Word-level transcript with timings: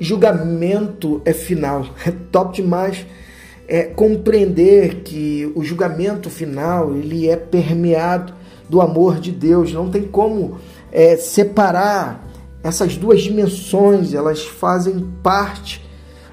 julgamento 0.00 1.20
é 1.24 1.32
final. 1.32 1.86
É 2.06 2.12
top 2.30 2.56
demais 2.56 3.06
é, 3.66 3.84
compreender 3.84 5.02
que 5.02 5.52
o 5.54 5.62
julgamento 5.62 6.30
final 6.30 6.94
ele 6.94 7.28
é 7.28 7.36
permeado 7.36 8.32
do 8.68 8.80
amor 8.80 9.20
de 9.20 9.30
Deus. 9.30 9.72
Não 9.72 9.90
tem 9.90 10.02
como 10.02 10.58
é, 10.90 11.16
separar 11.16 12.26
essas 12.62 12.96
duas 12.96 13.20
dimensões. 13.22 14.14
Elas 14.14 14.44
fazem 14.44 15.06
parte 15.22 15.86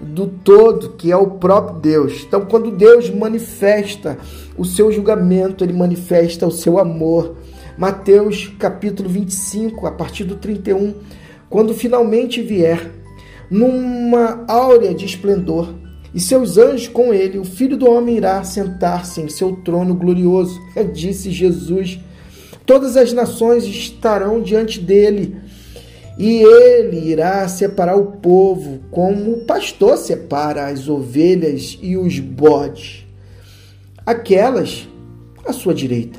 do 0.00 0.26
todo, 0.26 0.90
que 0.90 1.10
é 1.10 1.16
o 1.16 1.32
próprio 1.32 1.80
Deus. 1.80 2.24
Então, 2.26 2.44
quando 2.44 2.70
Deus 2.70 3.08
manifesta 3.08 4.18
o 4.58 4.64
seu 4.64 4.90
julgamento, 4.90 5.64
ele 5.64 5.72
manifesta 5.72 6.46
o 6.46 6.50
seu 6.50 6.78
amor. 6.78 7.36
Mateus 7.78 8.52
capítulo 8.58 9.08
25, 9.08 9.86
a 9.86 9.92
partir 9.92 10.24
do 10.24 10.36
31, 10.36 10.94
quando 11.48 11.72
finalmente 11.72 12.42
vier, 12.42 12.90
numa 13.52 14.46
áurea 14.48 14.94
de 14.94 15.04
esplendor, 15.04 15.74
e 16.14 16.18
seus 16.18 16.56
anjos 16.56 16.88
com 16.88 17.12
ele, 17.12 17.38
o 17.38 17.44
filho 17.44 17.76
do 17.76 17.88
homem 17.88 18.16
irá 18.16 18.42
sentar-se 18.42 19.20
em 19.20 19.28
seu 19.28 19.56
trono 19.56 19.94
glorioso. 19.94 20.58
Disse 20.94 21.30
Jesus: 21.30 22.00
Todas 22.64 22.96
as 22.96 23.12
nações 23.12 23.64
estarão 23.64 24.40
diante 24.40 24.80
dele, 24.80 25.36
e 26.18 26.42
ele 26.42 27.10
irá 27.10 27.46
separar 27.46 27.96
o 27.96 28.12
povo, 28.12 28.80
como 28.90 29.32
o 29.32 29.44
pastor 29.44 29.98
separa 29.98 30.68
as 30.68 30.88
ovelhas 30.88 31.78
e 31.82 31.94
os 31.94 32.18
bodes. 32.18 33.06
Aquelas 34.06 34.88
à 35.44 35.52
sua 35.52 35.74
direita, 35.74 36.18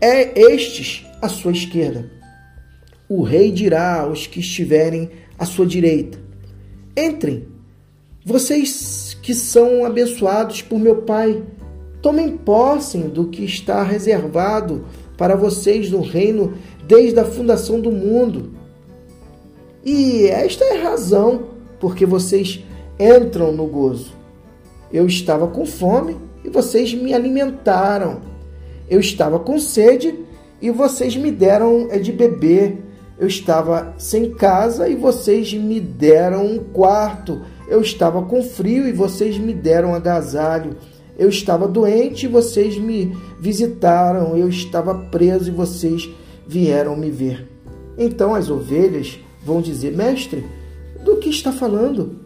é 0.00 0.38
estes 0.52 1.06
à 1.22 1.28
sua 1.28 1.52
esquerda. 1.52 2.10
O 3.08 3.22
rei 3.22 3.50
dirá 3.50 4.00
aos 4.00 4.26
que 4.26 4.40
estiverem 4.40 5.10
à 5.38 5.46
sua 5.46 5.64
direita: 5.66 6.31
Entrem 6.96 7.52
vocês 8.24 9.18
que 9.20 9.34
são 9.34 9.84
abençoados 9.84 10.62
por 10.62 10.78
meu 10.78 11.02
Pai, 11.02 11.42
tomem 12.00 12.36
posse 12.36 12.98
do 12.98 13.26
que 13.26 13.44
está 13.44 13.82
reservado 13.82 14.84
para 15.18 15.34
vocês 15.34 15.90
no 15.90 16.00
reino 16.00 16.54
desde 16.86 17.18
a 17.18 17.24
fundação 17.24 17.80
do 17.80 17.90
mundo. 17.90 18.52
E 19.84 20.26
esta 20.26 20.64
é 20.64 20.78
a 20.78 20.90
razão 20.90 21.48
porque 21.80 22.06
vocês 22.06 22.64
entram 22.98 23.50
no 23.50 23.66
gozo. 23.66 24.12
Eu 24.92 25.06
estava 25.06 25.48
com 25.48 25.66
fome 25.66 26.16
e 26.44 26.48
vocês 26.48 26.94
me 26.94 27.12
alimentaram. 27.12 28.20
Eu 28.88 29.00
estava 29.00 29.40
com 29.40 29.58
sede 29.58 30.16
e 30.60 30.70
vocês 30.70 31.16
me 31.16 31.32
deram 31.32 31.88
é 31.90 31.98
de 31.98 32.12
beber. 32.12 32.78
Eu 33.18 33.26
estava 33.26 33.94
sem 33.98 34.30
casa 34.32 34.88
e 34.88 34.94
vocês 34.94 35.52
me 35.52 35.80
deram 35.80 36.46
um 36.46 36.58
quarto. 36.58 37.42
Eu 37.68 37.80
estava 37.80 38.22
com 38.22 38.42
frio 38.42 38.88
e 38.88 38.92
vocês 38.92 39.38
me 39.38 39.54
deram 39.54 39.94
agasalho. 39.94 40.76
Eu 41.18 41.28
estava 41.28 41.68
doente 41.68 42.26
e 42.26 42.28
vocês 42.28 42.78
me 42.78 43.16
visitaram. 43.38 44.36
Eu 44.36 44.48
estava 44.48 44.94
preso 44.94 45.48
e 45.48 45.54
vocês 45.54 46.08
vieram 46.46 46.96
me 46.96 47.10
ver. 47.10 47.48
Então 47.96 48.34
as 48.34 48.50
ovelhas 48.50 49.18
vão 49.44 49.60
dizer: 49.60 49.92
Mestre, 49.92 50.44
do 51.04 51.16
que 51.16 51.28
está 51.28 51.52
falando? 51.52 52.20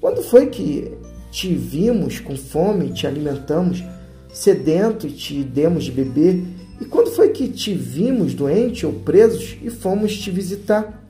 Quando 0.00 0.22
foi 0.22 0.46
que 0.46 0.92
te 1.30 1.54
vimos 1.54 2.18
com 2.18 2.36
fome, 2.36 2.92
te 2.92 3.06
alimentamos, 3.06 3.84
sedento 4.32 5.06
e 5.06 5.10
te 5.10 5.44
demos 5.44 5.84
de 5.84 5.92
beber? 5.92 6.42
E 6.80 6.84
quando 6.86 7.10
foi 7.10 7.28
que 7.28 7.48
te 7.48 7.74
vimos 7.74 8.32
doente 8.32 8.86
ou 8.86 8.92
presos 8.92 9.58
e 9.62 9.68
fomos 9.68 10.16
te 10.16 10.30
visitar? 10.30 11.04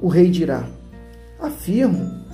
O 0.00 0.08
rei 0.08 0.28
dirá: 0.28 0.68
Afirmo 1.38 2.24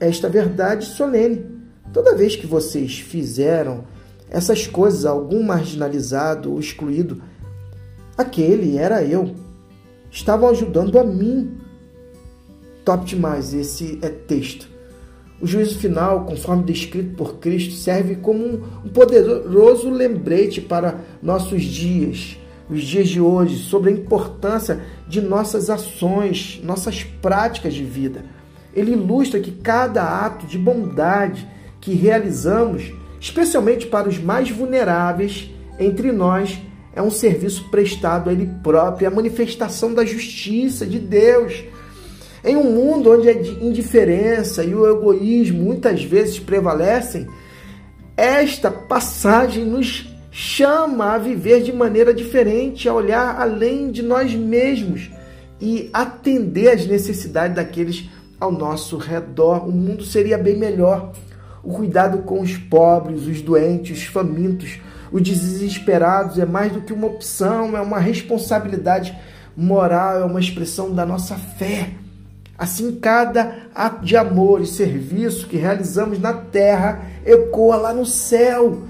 esta 0.00 0.28
verdade 0.28 0.86
solene. 0.86 1.52
Toda 1.92 2.16
vez 2.16 2.34
que 2.34 2.46
vocês 2.46 2.98
fizeram 2.98 3.84
essas 4.30 4.66
coisas 4.66 5.04
a 5.04 5.10
algum 5.10 5.42
marginalizado 5.42 6.50
ou 6.50 6.58
excluído, 6.58 7.22
aquele 8.16 8.78
era 8.78 9.04
eu. 9.04 9.34
Estavam 10.10 10.48
ajudando 10.48 10.98
a 10.98 11.04
mim. 11.04 11.58
Top 12.82 13.04
demais 13.04 13.52
esse 13.52 13.98
é 14.00 14.08
texto. 14.08 14.71
O 15.42 15.46
juízo 15.46 15.78
final, 15.78 16.24
conforme 16.24 16.62
descrito 16.62 17.16
por 17.16 17.34
Cristo, 17.34 17.74
serve 17.74 18.14
como 18.14 18.62
um 18.84 18.88
poderoso 18.88 19.90
lembrete 19.90 20.60
para 20.60 21.00
nossos 21.20 21.62
dias, 21.64 22.38
os 22.70 22.82
dias 22.82 23.08
de 23.08 23.20
hoje, 23.20 23.58
sobre 23.58 23.90
a 23.90 23.92
importância 23.92 24.80
de 25.08 25.20
nossas 25.20 25.68
ações, 25.68 26.60
nossas 26.62 27.02
práticas 27.02 27.74
de 27.74 27.82
vida 27.82 28.24
ele 28.74 28.92
ilustra 28.92 29.40
que 29.40 29.50
cada 29.50 30.24
ato 30.24 30.46
de 30.46 30.58
bondade 30.58 31.46
que 31.80 31.92
realizamos, 31.94 32.92
especialmente 33.20 33.86
para 33.86 34.08
os 34.08 34.18
mais 34.18 34.50
vulneráveis 34.50 35.50
entre 35.78 36.12
nós, 36.12 36.60
é 36.94 37.02
um 37.02 37.10
serviço 37.10 37.68
prestado 37.70 38.28
a 38.28 38.32
Ele 38.32 38.48
próprio, 38.62 39.06
é 39.06 39.08
a 39.08 39.14
manifestação 39.14 39.94
da 39.94 40.04
justiça 40.04 40.86
de 40.86 40.98
Deus. 40.98 41.64
Em 42.44 42.56
um 42.56 42.64
mundo 42.64 43.12
onde 43.12 43.28
a 43.28 43.32
indiferença 43.32 44.64
e 44.64 44.74
o 44.74 44.86
egoísmo 44.86 45.62
muitas 45.62 46.02
vezes 46.02 46.40
prevalecem, 46.40 47.28
esta 48.16 48.70
passagem 48.70 49.64
nos 49.64 50.10
chama 50.30 51.12
a 51.12 51.18
viver 51.18 51.62
de 51.62 51.72
maneira 51.72 52.12
diferente, 52.12 52.88
a 52.88 52.94
olhar 52.94 53.40
além 53.40 53.90
de 53.90 54.02
nós 54.02 54.34
mesmos 54.34 55.10
e 55.60 55.88
atender 55.92 56.70
às 56.70 56.86
necessidades 56.86 57.54
daqueles 57.54 58.08
ao 58.40 58.50
nosso 58.50 58.96
redor, 58.96 59.68
o 59.68 59.70
mundo 59.70 60.04
seria 60.04 60.36
bem 60.36 60.56
melhor. 60.56 61.12
O 61.62 61.72
cuidado 61.72 62.22
com 62.22 62.40
os 62.40 62.56
pobres, 62.56 63.24
os 63.24 63.40
doentes, 63.40 63.98
os 63.98 64.04
famintos, 64.04 64.80
os 65.12 65.22
desesperados 65.22 66.40
é 66.40 66.44
mais 66.44 66.72
do 66.72 66.80
que 66.80 66.92
uma 66.92 67.06
opção, 67.06 67.76
é 67.76 67.80
uma 67.80 68.00
responsabilidade 68.00 69.16
moral, 69.56 70.22
é 70.22 70.24
uma 70.24 70.40
expressão 70.40 70.92
da 70.92 71.06
nossa 71.06 71.36
fé. 71.36 71.90
Assim, 72.62 72.92
cada 72.92 73.56
ato 73.74 74.04
de 74.04 74.16
amor 74.16 74.60
e 74.60 74.68
serviço 74.68 75.48
que 75.48 75.56
realizamos 75.56 76.20
na 76.20 76.32
terra 76.32 77.02
ecoa 77.26 77.74
lá 77.74 77.92
no 77.92 78.06
céu. 78.06 78.82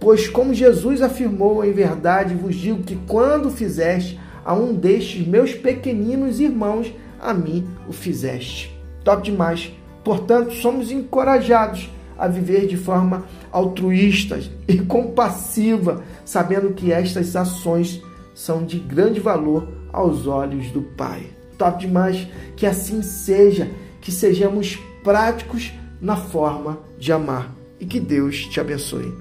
Pois, 0.00 0.26
como 0.26 0.52
Jesus 0.52 1.00
afirmou, 1.00 1.64
em 1.64 1.70
verdade 1.70 2.34
vos 2.34 2.56
digo 2.56 2.82
que 2.82 2.96
quando 3.06 3.48
fizeste 3.48 4.18
a 4.44 4.54
um 4.54 4.74
destes 4.74 5.24
meus 5.24 5.54
pequeninos 5.54 6.40
irmãos, 6.40 6.92
a 7.20 7.32
mim 7.32 7.64
o 7.88 7.92
fizeste 7.92 8.76
top 9.04 9.22
demais. 9.22 9.72
Portanto, 10.02 10.54
somos 10.54 10.90
encorajados 10.90 11.88
a 12.18 12.26
viver 12.26 12.66
de 12.66 12.76
forma 12.76 13.24
altruísta 13.52 14.40
e 14.66 14.78
compassiva, 14.80 16.02
sabendo 16.24 16.74
que 16.74 16.92
estas 16.92 17.36
ações 17.36 18.02
são 18.34 18.64
de 18.64 18.80
grande 18.80 19.20
valor 19.20 19.68
aos 19.92 20.26
olhos 20.26 20.72
do 20.72 20.82
Pai. 20.82 21.40
Top 21.62 21.78
demais 21.78 22.26
que 22.56 22.66
assim 22.66 23.02
seja, 23.02 23.70
que 24.00 24.10
sejamos 24.10 24.80
práticos 25.04 25.72
na 26.00 26.16
forma 26.16 26.80
de 26.98 27.12
amar 27.12 27.54
e 27.78 27.86
que 27.86 28.00
Deus 28.00 28.46
te 28.46 28.58
abençoe. 28.58 29.14